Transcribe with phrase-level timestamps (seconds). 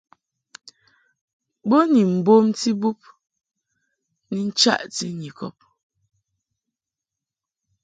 [1.67, 2.99] Bo ni mbomti bub
[4.31, 5.57] ni nchaʼti Nyikɔb.